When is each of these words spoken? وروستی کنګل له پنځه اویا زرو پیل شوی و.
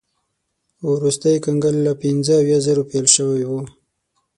وروستی 0.91 1.35
کنګل 1.43 1.75
له 1.85 1.93
پنځه 2.01 2.33
اویا 2.39 2.59
زرو 2.65 2.83
پیل 2.91 3.05
شوی 3.15 3.43
و. 3.49 3.51